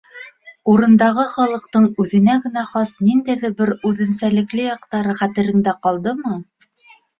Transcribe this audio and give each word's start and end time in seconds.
—Урындағы 0.71 1.25
халыҡтың 1.33 1.85
үҙенә 2.05 2.39
генә 2.47 2.65
хас 2.71 2.95
ниндәйҙер 3.09 3.55
бер 3.61 3.75
үҙенсәлекле 3.91 4.67
яҡтары 4.71 5.17
хәтереңдә 5.23 5.79
ҡалдымы? 5.87 6.37